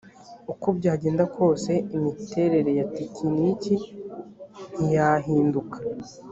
[0.53, 3.75] uko byagenda kose imiterere ya tekiniki
[4.73, 5.77] ntiyahinduka